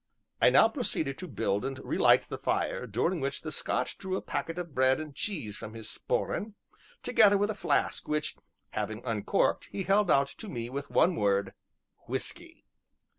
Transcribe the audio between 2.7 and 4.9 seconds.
during which the Scot drew a packet of